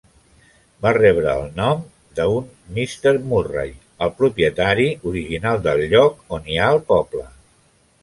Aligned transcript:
Va 0.85 0.93
rebre 0.97 1.35
el 1.41 1.51
nom 1.59 1.83
de 2.21 2.25
un 2.39 2.47
Mr. 2.79 3.13
Murray, 3.35 3.71
el 4.07 4.17
propietari 4.25 4.91
original 5.15 5.65
del 5.69 5.87
lloc 5.97 6.29
on 6.39 6.53
hi 6.55 6.63
ha 6.67 6.75
el 6.79 6.87
poble. 6.93 7.29